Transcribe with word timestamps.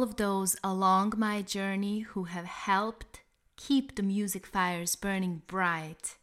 all 0.00 0.04
of 0.04 0.16
those 0.16 0.56
along 0.64 1.12
my 1.18 1.42
journey 1.42 2.00
who 2.00 2.24
have 2.24 2.46
helped 2.46 3.20
keep 3.56 3.96
the 3.96 4.02
music 4.02 4.46
fires 4.46 4.96
burning 4.96 5.42
bright. 5.46 6.16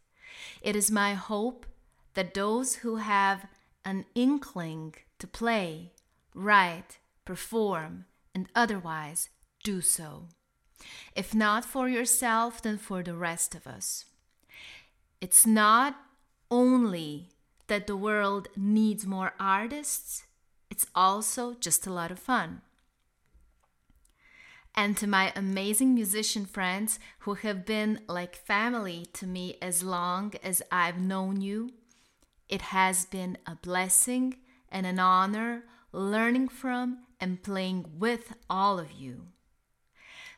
It 0.64 0.76
is 0.76 0.90
my 0.90 1.14
hope 1.14 1.68
that 2.16 2.34
those 2.34 2.78
who 2.78 2.96
have 2.96 3.46
an 3.86 4.06
inkling 4.16 4.96
to 5.20 5.28
play, 5.28 5.92
write, 6.34 6.98
perform, 7.24 8.06
and 8.34 8.50
otherwise 8.56 9.30
do 9.64 9.80
so. 9.82 10.24
If 11.16 11.36
not 11.36 11.64
for 11.64 11.88
yourself, 11.88 12.60
then 12.64 12.80
for 12.80 13.04
the 13.04 13.16
rest 13.16 13.54
of 13.54 13.68
us. 13.68 14.06
It's 15.22 15.46
not 15.46 15.96
only 16.50 17.30
that 17.68 17.86
the 17.86 17.96
world 17.96 18.48
needs 18.56 19.06
more 19.06 19.34
artists, 19.40 20.24
it's 20.72 20.88
also 20.96 21.54
just 21.54 21.86
a 21.86 21.94
lot 21.94 22.10
of 22.10 22.18
fun. 22.18 22.62
And 24.78 24.96
to 24.98 25.08
my 25.08 25.34
amazing 25.36 25.96
musician 25.96 26.46
friends 26.46 27.00
who 27.22 27.34
have 27.34 27.66
been 27.66 28.02
like 28.08 28.36
family 28.36 29.08
to 29.14 29.26
me 29.26 29.58
as 29.60 29.82
long 29.82 30.36
as 30.44 30.62
I've 30.72 31.00
known 31.00 31.42
you, 31.42 31.72
it 32.48 32.62
has 32.62 33.04
been 33.06 33.40
a 33.48 33.56
blessing 33.56 34.36
and 34.72 34.86
an 34.86 35.00
honor 35.00 35.64
learning 35.92 36.50
from 36.50 37.00
and 37.20 37.42
playing 37.42 37.88
with 37.98 38.34
all 38.52 38.78
of 38.78 38.92
you. 38.92 39.24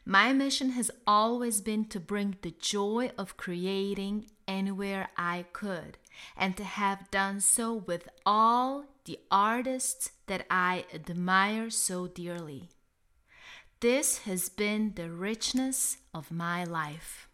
My 0.06 0.32
mission 0.32 0.70
has 0.70 0.90
always 1.06 1.60
been 1.60 1.84
to 1.90 2.00
bring 2.00 2.38
the 2.42 2.56
joy 2.58 3.12
of 3.18 3.36
creating 3.36 4.28
anywhere 4.48 5.10
I 5.18 5.48
could 5.52 5.98
and 6.38 6.56
to 6.56 6.64
have 6.64 7.12
done 7.12 7.42
so 7.42 7.74
with 7.74 8.08
all 8.26 8.86
the 9.04 9.20
artists 9.30 10.12
that 10.28 10.46
I 10.50 10.86
admire 10.94 11.70
so 11.70 12.08
dearly. 12.08 12.70
This 13.82 14.20
has 14.20 14.50
been 14.50 14.92
the 14.96 15.10
richness 15.10 15.98
of 16.14 16.32
my 16.32 16.66
life. 16.66 17.30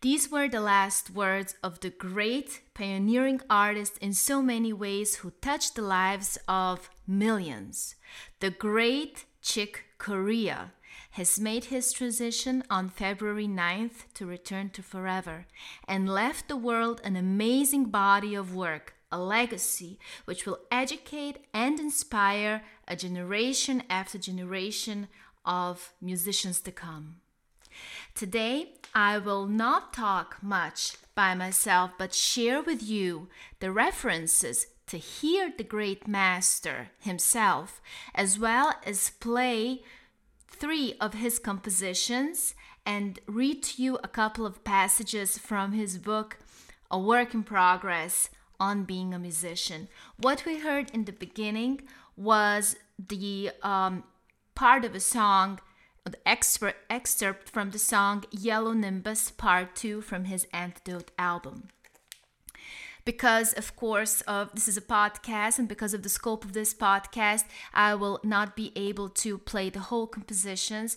These 0.00 0.32
were 0.32 0.48
the 0.48 0.60
last 0.60 1.10
words 1.10 1.54
of 1.62 1.78
the 1.78 1.90
great 1.90 2.62
pioneering 2.74 3.40
artist 3.48 3.98
in 3.98 4.12
so 4.14 4.42
many 4.42 4.72
ways 4.72 5.16
who 5.16 5.30
touched 5.40 5.76
the 5.76 5.82
lives 5.82 6.38
of 6.48 6.90
millions. 7.06 7.94
The 8.40 8.50
great 8.50 9.26
Chick 9.42 9.84
Corea 9.98 10.72
has 11.12 11.38
made 11.38 11.66
his 11.66 11.92
transition 11.92 12.64
on 12.68 12.88
February 12.88 13.46
9th 13.46 14.12
to 14.14 14.26
return 14.26 14.70
to 14.70 14.82
forever 14.82 15.46
and 15.86 16.08
left 16.08 16.48
the 16.48 16.56
world 16.56 17.00
an 17.04 17.14
amazing 17.14 17.84
body 17.84 18.34
of 18.34 18.56
work, 18.56 18.94
a 19.12 19.18
legacy 19.18 19.98
which 20.24 20.46
will 20.46 20.60
educate 20.70 21.46
and 21.52 21.78
inspire 21.80 22.62
a 22.86 22.96
generation 22.96 23.82
after 23.90 24.18
generation 24.18 25.08
of 25.44 25.92
musicians 26.00 26.60
to 26.60 26.72
come. 26.72 27.16
Today, 28.14 28.74
I 28.94 29.18
will 29.18 29.46
not 29.46 29.92
talk 29.92 30.42
much 30.42 30.96
by 31.14 31.34
myself, 31.34 31.92
but 31.98 32.14
share 32.14 32.62
with 32.62 32.82
you 32.82 33.28
the 33.60 33.72
references 33.72 34.66
to 34.88 34.98
hear 34.98 35.52
the 35.56 35.64
great 35.64 36.08
master 36.08 36.90
himself, 36.98 37.80
as 38.14 38.38
well 38.38 38.74
as 38.84 39.10
play 39.20 39.82
three 40.48 40.94
of 41.00 41.14
his 41.14 41.38
compositions 41.38 42.54
and 42.84 43.20
read 43.26 43.62
to 43.62 43.82
you 43.82 43.98
a 44.02 44.08
couple 44.08 44.44
of 44.44 44.64
passages 44.64 45.38
from 45.38 45.72
his 45.72 45.96
book, 45.96 46.38
A 46.90 46.98
Work 46.98 47.34
in 47.34 47.44
Progress 47.44 48.30
on 48.60 48.84
Being 48.84 49.14
a 49.14 49.18
Musician. 49.18 49.88
What 50.16 50.44
we 50.44 50.58
heard 50.58 50.90
in 50.90 51.06
the 51.06 51.12
beginning 51.12 51.80
was 52.16 52.76
the 52.98 53.50
um, 53.62 54.04
part 54.54 54.84
of 54.84 54.94
a 54.94 55.00
song 55.00 55.58
the 56.04 56.28
expert 56.28 56.76
excerpt 56.88 57.48
from 57.48 57.70
the 57.70 57.78
song 57.78 58.24
Yellow 58.30 58.72
Nimbus 58.72 59.30
Part 59.30 59.74
2 59.76 60.00
from 60.00 60.24
his 60.24 60.46
Antidote 60.52 61.10
album. 61.18 61.68
Because, 63.04 63.52
of 63.54 63.76
course, 63.76 64.20
of 64.22 64.52
this 64.54 64.68
is 64.68 64.76
a 64.76 64.82
podcast, 64.82 65.58
and 65.58 65.68
because 65.68 65.94
of 65.94 66.02
the 66.02 66.08
scope 66.08 66.44
of 66.44 66.52
this 66.52 66.74
podcast, 66.74 67.44
I 67.72 67.94
will 67.94 68.20
not 68.22 68.56
be 68.56 68.72
able 68.76 69.08
to 69.08 69.38
play 69.38 69.70
the 69.70 69.80
whole 69.80 70.06
compositions. 70.06 70.96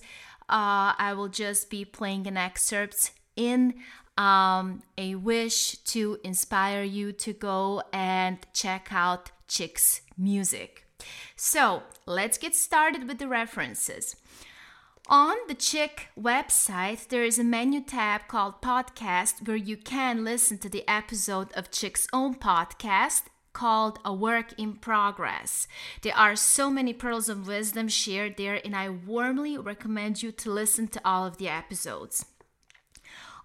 Uh, 0.49 0.93
I 0.97 1.13
will 1.15 1.29
just 1.29 1.69
be 1.69 1.85
playing 1.85 2.27
an 2.27 2.35
excerpt 2.37 3.11
in 3.35 3.75
um, 4.17 4.83
a 4.97 5.15
wish 5.15 5.77
to 5.77 6.19
inspire 6.23 6.83
you 6.83 7.11
to 7.13 7.33
go 7.33 7.83
and 7.91 8.37
check 8.53 8.89
out 8.91 9.31
Chick's 9.47 10.01
music. 10.17 10.85
So 11.35 11.83
let's 12.05 12.37
get 12.37 12.55
started 12.55 13.07
with 13.07 13.19
the 13.19 13.27
references. 13.27 14.15
On 15.07 15.35
the 15.49 15.53
Chick 15.53 16.07
website, 16.17 17.09
there 17.09 17.25
is 17.25 17.37
a 17.37 17.43
menu 17.43 17.81
tab 17.81 18.27
called 18.29 18.61
Podcast 18.61 19.45
where 19.45 19.57
you 19.57 19.75
can 19.75 20.23
listen 20.23 20.57
to 20.59 20.69
the 20.69 20.87
episode 20.87 21.51
of 21.53 21.71
Chick's 21.71 22.07
own 22.13 22.35
podcast 22.35 23.23
called 23.51 23.99
A 24.05 24.13
Work 24.13 24.53
in 24.57 24.73
Progress. 24.75 25.67
There 26.01 26.15
are 26.15 26.37
so 26.37 26.69
many 26.69 26.93
pearls 26.93 27.27
of 27.29 27.47
wisdom 27.47 27.89
shared 27.89 28.37
there, 28.37 28.59
and 28.63 28.75
I 28.75 28.89
warmly 28.89 29.57
recommend 29.57 30.23
you 30.23 30.31
to 30.31 30.49
listen 30.49 30.87
to 30.87 31.01
all 31.05 31.25
of 31.25 31.37
the 31.37 31.49
episodes. 31.49 32.25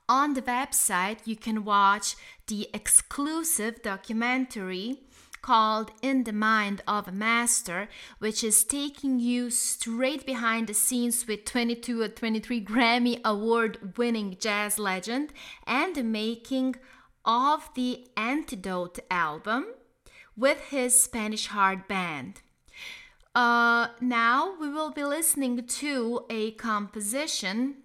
On 0.09 0.33
the 0.33 0.43
website, 0.43 1.19
you 1.27 1.37
can 1.37 1.65
watch 1.65 2.17
the 2.47 2.69
exclusive 2.73 3.83
documentary 3.83 5.03
called 5.43 5.93
In 6.01 6.25
the 6.25 6.33
Mind 6.33 6.81
of 6.89 7.07
a 7.07 7.13
Master, 7.13 7.89
which 8.19 8.43
is 8.43 8.65
taking 8.65 9.21
you 9.21 9.51
straight 9.51 10.25
behind 10.25 10.67
the 10.67 10.75
scenes 10.75 11.27
with 11.27 11.45
22 11.45 12.01
or 12.01 12.09
23 12.09 12.65
Grammy 12.65 13.21
Award 13.23 13.99
winning 13.99 14.37
jazz 14.41 14.79
legend 14.79 15.33
and 15.67 15.95
the 15.95 16.03
making 16.03 16.77
of 17.25 17.69
the 17.75 18.09
Antidote 18.17 19.01
album 19.11 19.67
with 20.37 20.59
his 20.71 20.99
Spanish 21.01 21.49
Heart 21.49 21.87
Band. 21.87 22.41
Uh, 23.35 23.89
now 24.01 24.55
we 24.59 24.71
will 24.71 24.91
be 24.91 25.05
listening 25.05 25.67
to 25.67 26.25
a 26.31 26.53
composition 26.53 27.77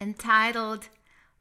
entitled 0.00 0.88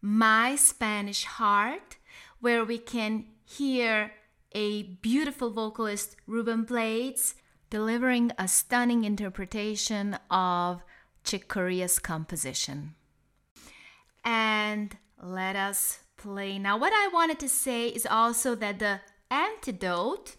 My 0.09 0.55
Spanish 0.55 1.25
Heart, 1.25 1.97
where 2.39 2.63
we 2.63 2.77
can 2.77 3.25
hear 3.43 4.13
a 4.53 4.83
beautiful 4.83 5.49
vocalist, 5.51 6.15
Ruben 6.25 6.63
Blades, 6.63 7.35
delivering 7.69 8.31
a 8.39 8.47
stunning 8.47 9.03
interpretation 9.03 10.17
of 10.31 10.81
Chick 11.25 11.49
Corea's 11.49 11.99
composition. 11.99 12.95
And 14.23 14.95
let 15.21 15.57
us 15.57 15.99
play. 16.15 16.57
Now, 16.57 16.77
what 16.77 16.93
I 16.93 17.09
wanted 17.11 17.37
to 17.39 17.49
say 17.49 17.89
is 17.89 18.05
also 18.09 18.55
that 18.55 18.79
the 18.79 19.01
antidote, 19.29 20.37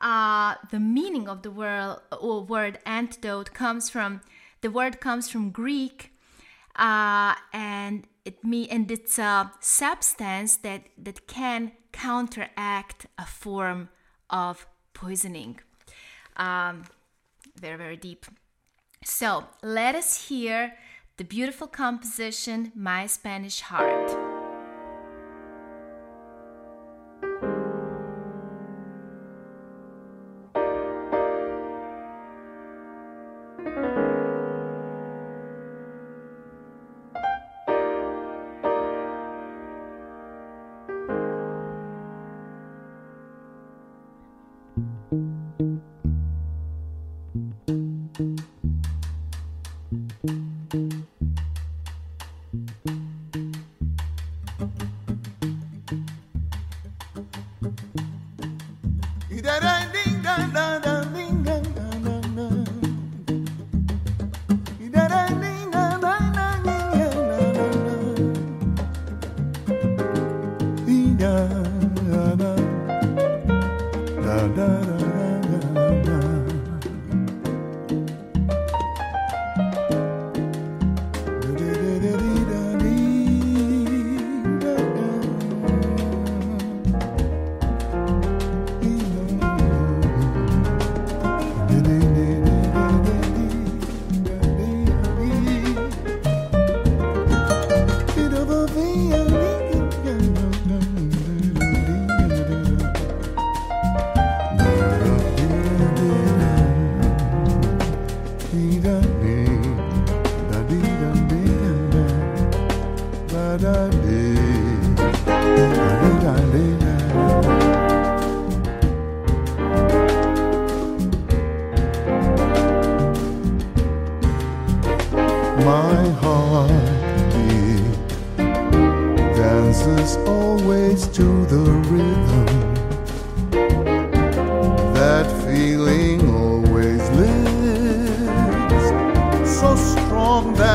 uh, 0.00 0.56
the 0.72 0.80
meaning 0.80 1.28
of 1.28 1.42
the 1.42 1.52
word, 1.52 1.98
word 2.20 2.80
antidote 2.84 3.54
comes 3.54 3.88
from 3.88 4.22
the 4.60 4.72
word 4.72 5.00
comes 5.00 5.30
from 5.30 5.50
Greek, 5.50 6.10
uh, 6.74 7.36
and 7.52 8.08
it 8.24 8.42
me 8.44 8.68
and 8.68 8.90
it's 8.90 9.18
a 9.18 9.52
substance 9.60 10.56
that 10.58 10.82
that 10.98 11.26
can 11.26 11.72
counteract 11.92 13.06
a 13.18 13.26
form 13.26 13.88
of 14.30 14.66
poisoning. 14.92 15.60
Um, 16.36 16.84
very 17.56 17.76
very 17.76 17.96
deep. 17.96 18.26
So 19.04 19.44
let 19.62 19.94
us 19.94 20.28
hear 20.28 20.74
the 21.16 21.24
beautiful 21.24 21.66
composition 21.66 22.72
"My 22.74 23.06
Spanish 23.06 23.60
Heart." 23.60 24.23
Derek. 59.44 59.83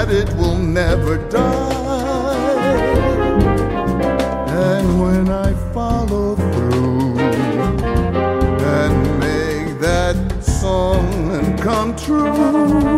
that 0.10 0.30
it 0.30 0.36
will 0.36 0.58
never 0.58 1.18
die. 1.30 2.76
And 4.48 5.02
when 5.02 5.30
I 5.30 5.54
follow 5.74 6.36
through 6.36 7.20
and 7.20 9.20
make 9.20 9.80
that 9.80 10.44
song 10.44 11.58
come 11.58 11.96
true. 11.96 12.89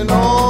and 0.00 0.10
all. 0.12 0.49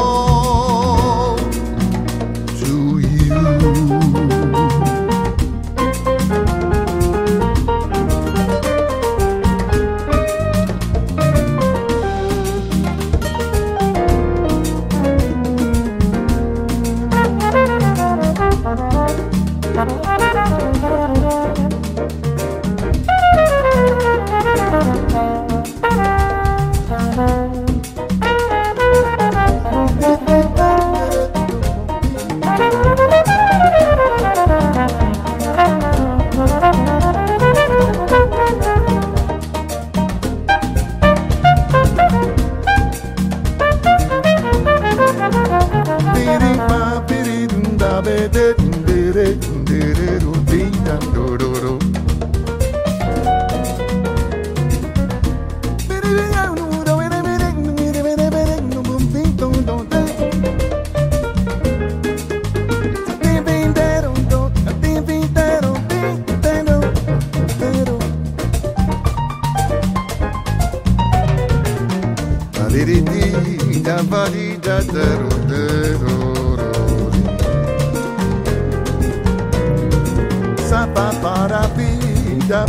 vida, 82.50 82.66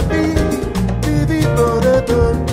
viví 1.02 1.42
por 1.56 1.82
todo. 2.06 2.51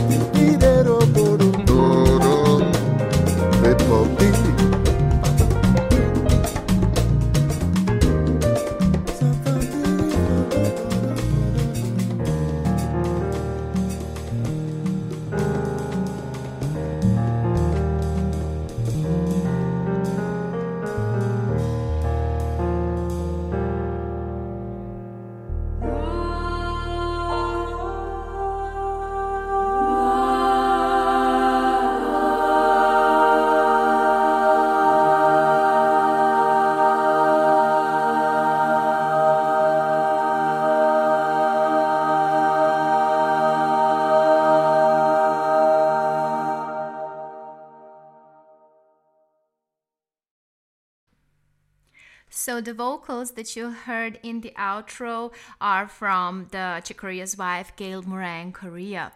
So 52.38 52.60
the 52.60 52.72
vocals 52.72 53.32
that 53.32 53.56
you 53.56 53.72
heard 53.72 54.20
in 54.22 54.42
the 54.42 54.52
outro 54.56 55.32
are 55.60 55.88
from 55.88 56.46
the 56.52 56.80
Chick 56.84 57.02
wife, 57.36 57.72
Gayle 57.74 58.02
Moran 58.02 58.52
Corea. 58.52 59.10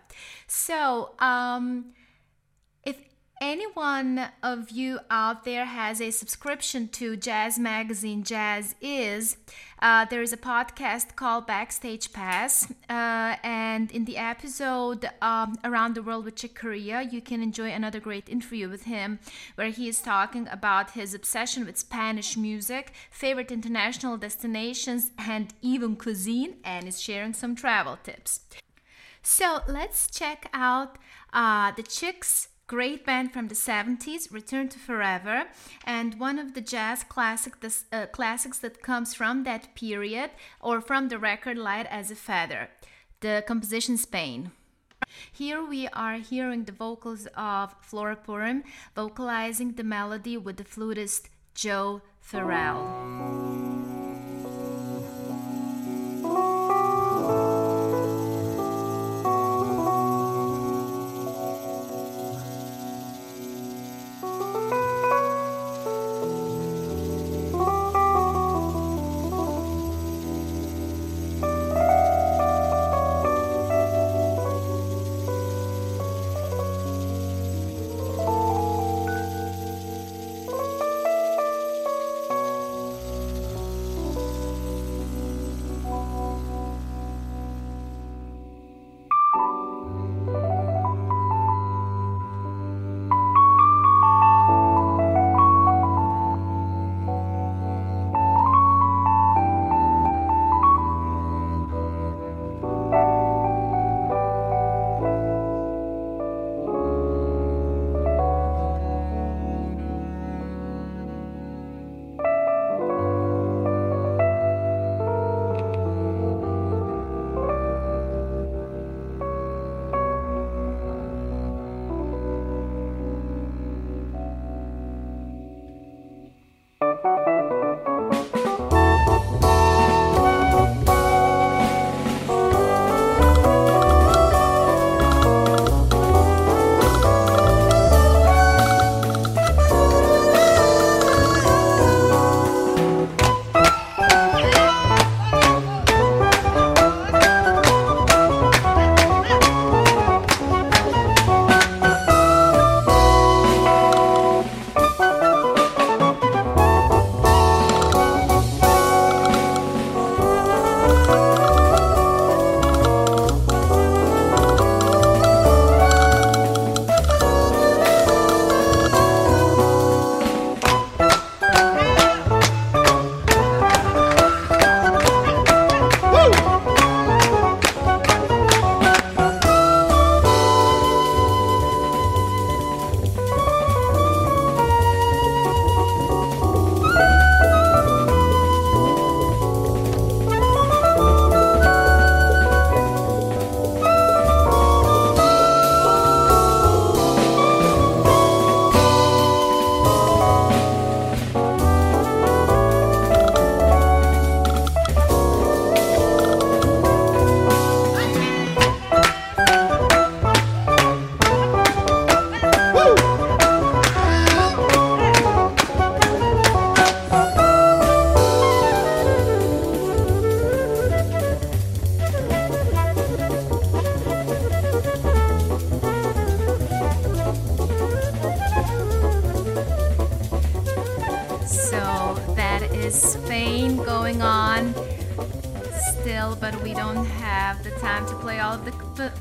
So, 0.49 1.15
um, 1.21 1.93
if 2.83 2.97
anyone 3.43 4.29
of 4.41 4.71
you 4.71 5.01
out 5.11 5.45
there 5.45 5.65
has 5.65 6.01
a 6.01 6.13
subscription 6.13 6.87
to 6.87 7.17
jazz 7.17 7.59
magazine 7.59 8.23
Jazziz, 8.23 9.37
uh, 9.81 10.05
there 10.05 10.23
is 10.23 10.33
a 10.33 10.37
podcast 10.37 11.17
called 11.17 11.45
Backstage 11.45 12.13
Pass, 12.13 12.71
uh, 12.89 13.35
and 13.43 13.91
in 13.91 14.05
the 14.05 14.17
episode 14.17 15.11
um, 15.21 15.57
Around 15.65 15.97
the 15.97 16.05
World 16.05 16.25
with 16.25 16.37
Chick 16.37 16.55
Corea, 16.55 17.03
you 17.03 17.21
can 17.21 17.43
enjoy 17.43 17.73
another 17.73 17.99
great 17.99 18.29
interview 18.29 18.69
with 18.69 18.85
him 18.85 19.19
where 19.57 19.71
he 19.71 19.89
is 19.89 20.01
talking 20.01 20.47
about 20.47 20.93
his 20.93 21.13
obsession 21.13 21.67
with 21.67 21.77
Spanish 21.77 22.37
music, 22.37 22.93
favorite 23.11 23.51
international 23.51 24.17
destinations, 24.17 25.11
and 25.19 25.53
even 25.61 25.97
cuisine, 25.97 26.59
and 26.63 26.87
is 26.87 27.03
sharing 27.03 27.33
some 27.33 27.57
travel 27.57 27.99
tips. 28.05 28.43
So 29.21 29.63
let's 29.67 30.09
check 30.09 30.49
out 30.53 30.97
uh, 31.33 31.73
the 31.73 31.83
Chicks 31.83 32.49
great 32.73 33.05
band 33.05 33.31
from 33.35 33.49
the 33.49 33.55
70s, 33.55 34.33
Return 34.33 34.67
to 34.71 34.79
Forever, 34.79 35.45
and 35.85 36.19
one 36.19 36.39
of 36.39 36.55
the 36.55 36.63
jazz 36.63 37.05
classic, 37.05 37.53
uh, 37.93 38.07
classics 38.07 38.59
that 38.61 38.81
comes 38.81 39.13
from 39.13 39.45
that 39.45 39.75
period 39.75 40.31
or 40.59 40.81
from 40.81 41.09
the 41.09 41.19
record 41.19 41.59
Light 41.59 41.87
as 41.91 42.11
a 42.11 42.15
Feather, 42.15 42.71
the 43.21 43.45
composition 43.47 43.99
Spain. 43.99 44.53
Here 45.31 45.63
we 45.63 45.87
are 45.89 46.15
hearing 46.15 46.65
the 46.65 46.73
vocals 46.73 47.29
of 47.37 47.75
Flora 47.83 48.17
Purim 48.17 48.65
vocalizing 48.97 49.73
the 49.73 49.85
melody 49.85 50.39
with 50.39 50.57
the 50.57 50.65
flutist 50.65 51.29
Joe 51.55 52.01
Farrell. 52.23 53.82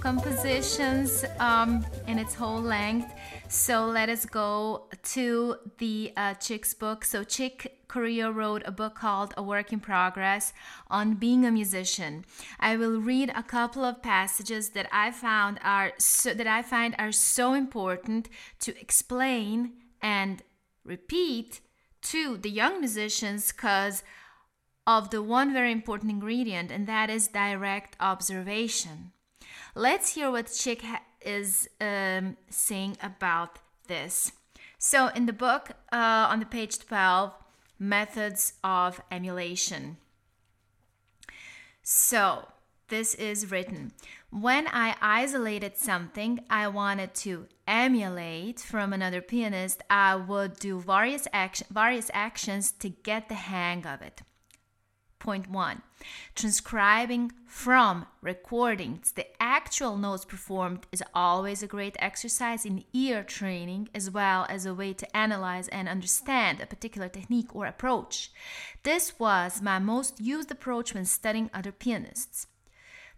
Compositions 0.02 1.24
um, 1.40 1.86
in 2.08 2.20
its 2.20 2.36
whole 2.36 2.62
length. 2.62 3.14
So 3.48 3.86
let 3.86 4.10
us 4.10 4.26
go 4.26 4.88
to 5.04 5.56
the 5.78 6.14
uh, 6.18 6.34
Chick's 6.36 6.74
book. 6.74 7.06
So 7.06 7.24
Chick 7.24 7.80
Corea 7.88 8.32
wrote 8.32 8.64
a 8.66 8.72
book 8.72 8.96
called 8.96 9.34
A 9.38 9.44
Work 9.44 9.72
in 9.72 9.80
Progress 9.80 10.54
on 10.90 11.16
being 11.16 11.46
a 11.46 11.52
musician. 11.52 12.26
I 12.60 12.76
will 12.78 13.00
read 13.00 13.32
a 13.36 13.44
couple 13.44 13.86
of 13.86 14.02
passages 14.02 14.70
that 14.70 14.88
I 14.92 15.12
found 15.12 15.60
are 15.64 15.94
so, 15.98 16.34
that 16.34 16.48
I 16.48 16.62
find 16.62 16.96
are 16.98 17.12
so 17.12 17.54
important 17.54 18.30
to 18.60 18.80
explain 18.80 19.74
and 20.02 20.44
repeat 20.84 21.62
to 22.04 22.38
the 22.38 22.50
young 22.50 22.80
musicians 22.80 23.52
because 23.52 24.04
of 24.88 25.10
the 25.10 25.22
one 25.22 25.54
very 25.54 25.72
important 25.72 26.12
ingredient, 26.12 26.72
and 26.72 26.88
that 26.88 27.10
is 27.10 27.28
direct 27.28 27.96
observation. 28.00 29.12
Let's 29.76 30.16
hear 30.16 30.32
what 30.32 30.52
Chick 30.52 30.84
is 31.22 31.70
um, 31.80 32.38
saying 32.50 32.98
about 33.02 33.60
this. 33.88 34.32
So, 34.78 35.08
in 35.10 35.28
the 35.28 35.34
book, 35.34 35.72
uh, 35.94 36.28
on 36.30 36.40
the 36.40 36.46
page 36.46 36.80
12, 36.80 37.34
methods 37.78 38.54
of 38.64 39.02
emulation. 39.12 39.98
So, 41.84 42.48
this 42.92 43.16
is 43.16 43.50
written 43.50 43.94
When 44.30 44.68
I 44.68 44.96
isolated 45.02 45.78
something 45.78 46.42
I 46.50 46.68
wanted 46.68 47.16
to 47.26 47.48
emulate 47.66 48.60
from 48.60 48.92
another 48.92 49.22
pianist, 49.22 49.82
I 49.90 50.16
would 50.16 50.60
do 50.60 50.80
various, 50.82 51.26
action, 51.32 51.68
various 51.72 52.12
actions 52.14 52.72
to 52.74 52.90
get 52.90 53.30
the 53.30 53.36
hang 53.36 53.88
of 53.88 54.02
it. 54.02 54.22
Point 55.20 55.50
one 55.50 55.84
transcribing 56.36 57.32
from 57.46 58.08
recordings 58.22 59.14
the 59.14 59.28
actual 59.42 59.96
notes 59.96 60.26
performed 60.26 60.86
is 60.92 61.04
always 61.14 61.64
a 61.64 61.68
great 61.68 61.96
exercise 62.00 62.66
in 62.66 62.84
ear 62.92 63.24
training 63.24 63.88
as 63.96 64.10
well 64.10 64.46
as 64.50 64.66
a 64.66 64.74
way 64.74 64.94
to 64.94 65.16
analyze 65.16 65.68
and 65.70 65.88
understand 65.88 66.60
a 66.60 66.66
particular 66.66 67.08
technique 67.08 67.56
or 67.56 67.68
approach. 67.68 68.32
This 68.84 69.18
was 69.18 69.62
my 69.62 69.80
most 69.80 70.20
used 70.20 70.52
approach 70.52 70.94
when 70.94 71.06
studying 71.06 71.50
other 71.54 71.72
pianists. 71.72 72.48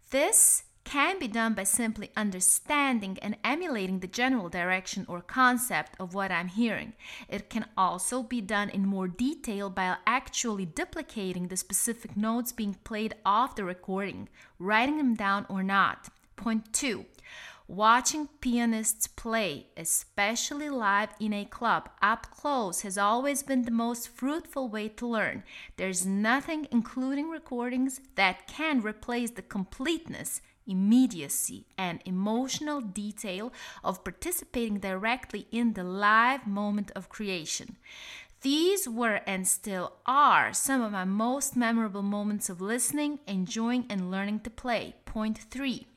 This 0.09 0.63
can 0.83 1.17
be 1.17 1.27
done 1.27 1.53
by 1.53 1.63
simply 1.63 2.11
understanding 2.15 3.17
and 3.21 3.37
emulating 3.43 3.99
the 3.99 4.07
general 4.07 4.49
direction 4.49 5.05
or 5.07 5.21
concept 5.21 5.95
of 5.99 6.13
what 6.13 6.31
I'm 6.31 6.49
hearing. 6.49 6.93
It 7.29 7.49
can 7.49 7.65
also 7.77 8.21
be 8.21 8.41
done 8.41 8.69
in 8.69 8.85
more 8.85 9.07
detail 9.07 9.69
by 9.69 9.95
actually 10.05 10.65
duplicating 10.65 11.47
the 11.47 11.57
specific 11.57 12.17
notes 12.17 12.51
being 12.51 12.75
played 12.83 13.15
off 13.25 13.55
the 13.55 13.63
recording, 13.63 14.29
writing 14.59 14.97
them 14.97 15.15
down 15.15 15.45
or 15.49 15.63
not. 15.63 16.09
Point 16.35 16.73
two. 16.73 17.05
Watching 17.67 18.27
pianists 18.41 19.07
play, 19.07 19.67
especially 19.77 20.69
live 20.69 21.09
in 21.19 21.33
a 21.33 21.45
club, 21.45 21.89
up 22.01 22.27
close 22.29 22.81
has 22.81 22.97
always 22.97 23.41
been 23.41 23.63
the 23.63 23.71
most 23.71 24.09
fruitful 24.09 24.67
way 24.67 24.89
to 24.89 25.07
learn. 25.07 25.43
There's 25.77 26.05
nothing, 26.05 26.67
including 26.71 27.29
recordings, 27.29 28.01
that 28.15 28.47
can 28.47 28.81
replace 28.81 29.31
the 29.31 29.41
completeness 29.41 30.41
immediacy, 30.65 31.65
and 31.77 32.01
emotional 32.05 32.81
detail 32.81 33.51
of 33.83 34.03
participating 34.03 34.79
directly 34.79 35.47
in 35.51 35.73
the 35.73 35.83
live 35.83 36.47
moment 36.47 36.91
of 36.95 37.09
creation. 37.09 37.77
These 38.41 38.89
were 38.89 39.21
and 39.25 39.47
still 39.47 39.93
are 40.05 40.53
some 40.53 40.81
of 40.81 40.91
my 40.91 41.05
most 41.05 41.55
memorable 41.55 42.01
moments 42.01 42.49
of 42.49 42.59
listening, 42.59 43.19
enjoying, 43.25 43.85
and 43.89 44.11
learning 44.11 44.41
to 44.41 44.49
play. 44.49 44.95
Point 45.05 45.37
three 45.37 45.87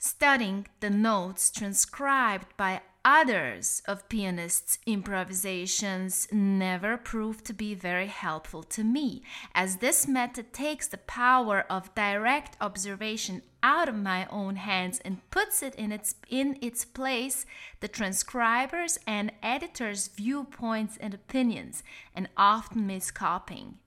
studying 0.00 0.66
the 0.80 0.88
notes 0.88 1.50
transcribed 1.50 2.56
by 2.56 2.80
others 3.04 3.82
of 3.86 4.08
pianists' 4.08 4.78
improvisations 4.86 6.26
never 6.32 6.96
proved 6.96 7.44
to 7.44 7.52
be 7.52 7.74
very 7.74 8.06
helpful 8.06 8.62
to 8.62 8.82
me, 8.82 9.22
as 9.54 9.76
this 9.76 10.08
method 10.08 10.52
takes 10.54 10.88
the 10.88 10.98
power 10.98 11.66
of 11.70 11.94
direct 11.94 12.56
observation 12.60 13.42
out 13.62 13.90
of 13.90 13.94
my 13.94 14.26
own 14.30 14.56
hands 14.56 15.00
and 15.04 15.28
puts 15.30 15.62
it 15.62 15.74
in 15.74 15.92
its 15.92 16.14
in 16.28 16.56
its 16.62 16.84
place 16.84 17.44
the 17.80 17.88
transcribers 17.88 18.98
and 19.06 19.30
editors' 19.42 20.08
viewpoints 20.08 20.96
and 20.96 21.12
opinions, 21.12 21.82
and 22.14 22.26
often 22.38 22.86
miscopying. 22.86 23.78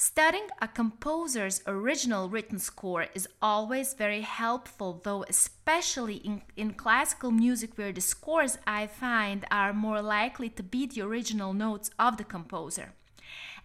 Studying 0.00 0.46
a 0.62 0.68
composer's 0.68 1.60
original 1.66 2.28
written 2.28 2.60
score 2.60 3.06
is 3.16 3.28
always 3.42 3.94
very 3.94 4.20
helpful, 4.20 5.00
though, 5.02 5.24
especially 5.28 6.18
in, 6.18 6.42
in 6.56 6.74
classical 6.74 7.32
music, 7.32 7.76
where 7.76 7.90
the 7.90 8.00
scores 8.00 8.58
I 8.64 8.86
find 8.86 9.44
are 9.50 9.72
more 9.72 10.00
likely 10.00 10.50
to 10.50 10.62
be 10.62 10.86
the 10.86 11.00
original 11.00 11.52
notes 11.52 11.90
of 11.98 12.16
the 12.16 12.22
composer. 12.22 12.92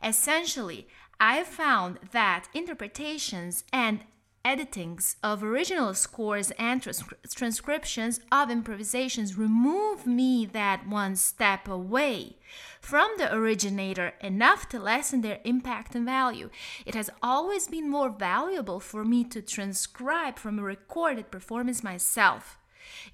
Essentially, 0.03 0.87
I 1.19 1.43
found 1.43 1.99
that 2.13 2.47
interpretations 2.51 3.63
and 3.71 3.99
editings 4.45 5.15
of 5.23 5.43
original 5.43 5.93
scores 5.93 6.51
and 6.59 6.81
trans- 6.81 7.03
transcriptions 7.33 8.19
of 8.31 8.49
improvisations 8.49 9.37
remove 9.37 10.05
me 10.05 10.45
that 10.45 10.87
one 10.87 11.15
step 11.15 11.67
away 11.67 12.37
from 12.81 13.09
the 13.17 13.33
originator 13.33 14.13
enough 14.21 14.67
to 14.69 14.79
lessen 14.79 15.21
their 15.21 15.39
impact 15.45 15.95
and 15.95 16.05
value. 16.05 16.49
It 16.85 16.95
has 16.95 17.09
always 17.21 17.67
been 17.67 17.89
more 17.89 18.09
valuable 18.09 18.79
for 18.79 19.05
me 19.05 19.23
to 19.25 19.41
transcribe 19.41 20.37
from 20.37 20.59
a 20.59 20.63
recorded 20.63 21.31
performance 21.31 21.83
myself. 21.83 22.57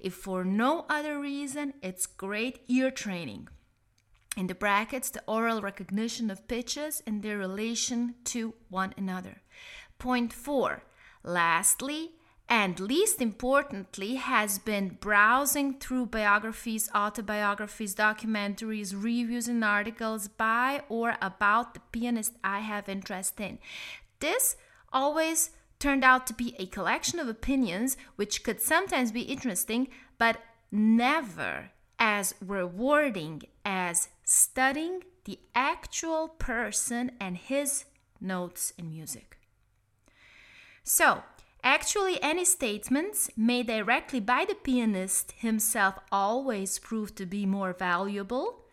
If 0.00 0.14
for 0.14 0.44
no 0.44 0.84
other 0.88 1.18
reason, 1.18 1.74
it's 1.80 2.06
great 2.06 2.60
ear 2.66 2.90
training. 2.90 3.48
In 4.36 4.46
the 4.46 4.54
brackets, 4.54 5.10
the 5.10 5.22
oral 5.26 5.60
recognition 5.60 6.30
of 6.30 6.48
pitches 6.48 7.02
and 7.06 7.22
their 7.22 7.38
relation 7.38 8.14
to 8.24 8.54
one 8.68 8.94
another. 8.96 9.42
Point 9.98 10.32
four 10.32 10.82
Lastly, 11.22 12.12
and 12.48 12.80
least 12.80 13.20
importantly, 13.22 14.16
has 14.16 14.58
been 14.58 14.98
browsing 15.00 15.74
through 15.78 16.06
biographies, 16.06 16.90
autobiographies, 16.94 17.94
documentaries, 17.94 18.92
reviews, 18.92 19.46
and 19.46 19.64
articles 19.64 20.26
by 20.26 20.82
or 20.88 21.16
about 21.22 21.74
the 21.74 21.80
pianist 21.92 22.32
I 22.42 22.60
have 22.60 22.88
interest 22.88 23.38
in. 23.40 23.58
This 24.18 24.56
always 24.92 25.50
turned 25.78 26.04
out 26.04 26.26
to 26.26 26.34
be 26.34 26.56
a 26.58 26.66
collection 26.66 27.20
of 27.20 27.28
opinions 27.28 27.96
which 28.16 28.42
could 28.42 28.60
sometimes 28.60 29.12
be 29.12 29.22
interesting, 29.22 29.88
but 30.18 30.38
never 30.72 31.70
as 31.98 32.34
rewarding 32.40 33.42
as 33.64 34.08
studying 34.24 35.04
the 35.24 35.38
actual 35.54 36.28
person 36.28 37.12
and 37.20 37.36
his 37.36 37.84
notes 38.20 38.72
and 38.78 38.90
music. 38.90 39.39
So, 40.82 41.22
actually, 41.62 42.22
any 42.22 42.44
statements 42.44 43.30
made 43.36 43.66
directly 43.66 44.20
by 44.20 44.44
the 44.44 44.54
pianist 44.54 45.32
himself 45.32 45.96
always 46.10 46.78
prove 46.78 47.14
to 47.16 47.26
be 47.26 47.46
more 47.46 47.72
valuable, 47.72 48.64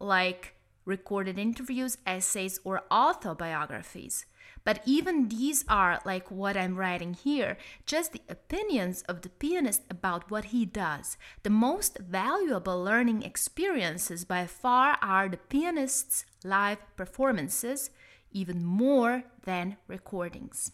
like 0.00 0.54
recorded 0.84 1.38
interviews, 1.38 1.98
essays, 2.06 2.60
or 2.64 2.82
autobiographies. 2.90 4.26
But 4.64 4.80
even 4.86 5.28
these 5.28 5.64
are, 5.68 6.00
like 6.06 6.30
what 6.30 6.56
I'm 6.56 6.76
writing 6.76 7.12
here, 7.12 7.58
just 7.84 8.12
the 8.12 8.22
opinions 8.30 9.02
of 9.02 9.20
the 9.20 9.28
pianist 9.28 9.82
about 9.90 10.30
what 10.30 10.46
he 10.46 10.64
does. 10.64 11.18
The 11.42 11.50
most 11.50 11.98
valuable 11.98 12.82
learning 12.82 13.22
experiences 13.22 14.24
by 14.24 14.46
far 14.46 14.96
are 15.02 15.28
the 15.28 15.36
pianist's 15.36 16.24
live 16.42 16.78
performances, 16.96 17.90
even 18.32 18.64
more 18.64 19.24
than 19.44 19.76
recordings. 19.86 20.72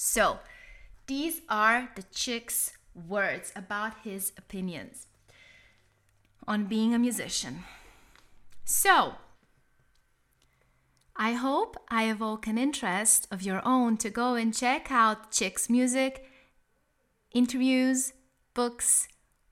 So, 0.00 0.38
these 1.08 1.40
are 1.48 1.90
the 1.96 2.04
chick's 2.04 2.70
words 2.94 3.52
about 3.56 3.94
his 4.04 4.30
opinions 4.38 5.08
on 6.46 6.66
being 6.66 6.94
a 6.94 7.00
musician. 7.00 7.64
So, 8.64 9.16
I 11.16 11.32
hope 11.32 11.76
I 11.88 12.08
evoke 12.08 12.46
an 12.46 12.58
interest 12.58 13.26
of 13.32 13.42
your 13.42 13.60
own 13.64 13.96
to 13.96 14.08
go 14.08 14.36
and 14.36 14.54
check 14.54 14.92
out 14.92 15.32
Chick's 15.32 15.68
music, 15.68 16.30
interviews, 17.32 18.12
books, 18.54 19.08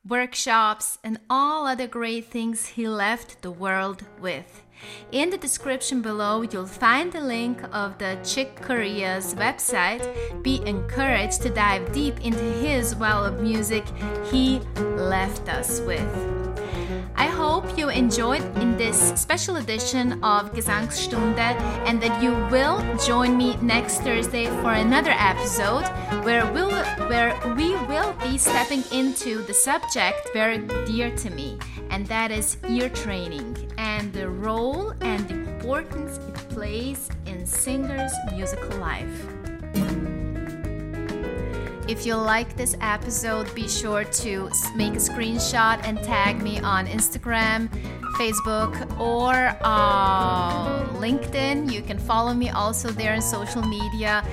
workshops, 0.08 0.98
and 1.02 1.18
all 1.28 1.66
other 1.66 1.86
great 1.86 2.26
things 2.26 2.66
he 2.66 2.88
left 2.88 3.42
the 3.42 3.50
world 3.50 4.04
with. 4.20 4.62
In 5.10 5.30
the 5.30 5.38
description 5.38 6.02
below, 6.02 6.42
you'll 6.42 6.66
find 6.66 7.10
the 7.10 7.20
link 7.20 7.62
of 7.72 7.98
the 7.98 8.18
Chick 8.22 8.56
Corea's 8.56 9.34
website. 9.34 10.04
Be 10.42 10.62
encouraged 10.66 11.42
to 11.42 11.50
dive 11.50 11.92
deep 11.92 12.20
into 12.20 12.38
his 12.38 12.94
well 12.94 13.24
of 13.24 13.40
music 13.40 13.84
he 14.30 14.60
left 14.76 15.48
us 15.48 15.80
with. 15.80 16.35
I 17.16 17.26
hope 17.28 17.78
you 17.78 17.88
enjoyed 17.88 18.42
in 18.58 18.76
this 18.76 19.12
special 19.18 19.56
edition 19.56 20.22
of 20.22 20.52
Gesangsstunde 20.52 21.38
and 21.86 22.00
that 22.02 22.22
you 22.22 22.32
will 22.50 22.82
join 22.98 23.36
me 23.36 23.56
next 23.56 24.02
Thursday 24.02 24.46
for 24.60 24.72
another 24.72 25.12
episode 25.12 25.84
where 26.24 26.44
we'll, 26.52 26.84
where 27.08 27.34
we 27.56 27.74
will 27.86 28.12
be 28.22 28.36
stepping 28.36 28.84
into 28.92 29.42
the 29.42 29.54
subject 29.54 30.28
very 30.34 30.58
dear 30.84 31.14
to 31.16 31.30
me 31.30 31.58
and 31.90 32.06
that 32.06 32.30
is 32.30 32.58
ear 32.68 32.90
training 32.90 33.56
and 33.78 34.12
the 34.12 34.28
role 34.28 34.92
and 35.00 35.30
importance 35.30 36.18
it 36.18 36.34
plays 36.50 37.08
in 37.24 37.46
singers' 37.46 38.12
musical 38.32 38.78
life. 38.78 40.15
If 41.88 42.04
you 42.04 42.16
like 42.16 42.56
this 42.56 42.76
episode, 42.80 43.54
be 43.54 43.68
sure 43.68 44.02
to 44.02 44.50
make 44.74 44.94
a 44.94 44.98
screenshot 44.98 45.80
and 45.86 46.02
tag 46.02 46.42
me 46.42 46.58
on 46.58 46.88
Instagram, 46.88 47.68
Facebook, 48.18 48.74
or 48.98 49.56
uh, 49.62 50.84
LinkedIn. 50.94 51.72
You 51.72 51.82
can 51.82 51.98
follow 51.98 52.34
me 52.34 52.50
also 52.50 52.90
there 52.90 53.14
on 53.14 53.22
social 53.22 53.62
media. 53.62 54.24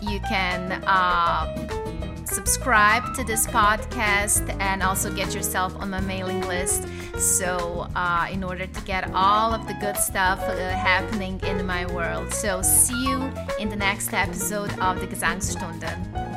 You 0.00 0.20
can. 0.20 0.72
Uh, 0.86 1.78
subscribe 2.24 3.14
to 3.14 3.22
this 3.24 3.46
podcast 3.46 4.48
and 4.58 4.82
also 4.82 5.14
get 5.14 5.34
yourself 5.34 5.76
on 5.76 5.90
my 5.90 6.00
mailing 6.00 6.40
list. 6.48 6.88
So, 7.18 7.86
uh, 7.94 8.26
in 8.32 8.42
order 8.42 8.66
to 8.66 8.80
get 8.82 9.10
all 9.12 9.52
of 9.52 9.66
the 9.68 9.74
good 9.74 9.98
stuff 9.98 10.40
uh, 10.40 10.56
happening 10.70 11.38
in 11.42 11.66
my 11.66 11.84
world. 11.92 12.32
So, 12.32 12.62
see 12.62 13.04
you 13.04 13.30
in 13.58 13.68
the 13.68 13.76
next 13.76 14.14
episode 14.14 14.70
of 14.78 15.00
the 15.00 15.06
Gesangsstunde. 15.06 16.31